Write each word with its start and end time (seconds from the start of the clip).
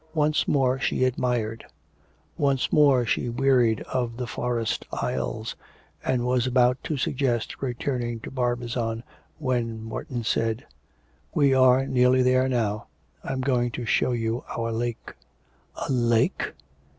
Once 0.15 0.47
more 0.47 0.79
she 0.79 1.03
admired, 1.03 1.63
once 2.35 2.73
more 2.73 3.05
she 3.05 3.29
wearied 3.29 3.81
of 3.81 4.17
the 4.17 4.25
forest 4.25 4.83
aisles, 4.91 5.55
and 6.03 6.25
was 6.25 6.47
about 6.47 6.83
to 6.83 6.97
suggest 6.97 7.61
returning 7.61 8.19
to 8.19 8.31
Barbizon 8.31 9.03
when 9.37 9.83
Morton 9.83 10.23
said: 10.23 10.65
'We 11.35 11.53
are 11.53 11.85
nearly 11.85 12.23
there 12.23 12.49
now; 12.49 12.87
I'm 13.23 13.41
going 13.41 13.69
to 13.77 13.85
show 13.85 14.11
you 14.11 14.43
our 14.57 14.71
lake.' 14.71 15.13
'A 15.87 15.91
lake! 15.93 16.53